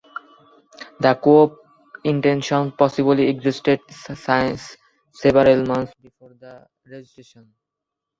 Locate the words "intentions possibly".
2.03-3.27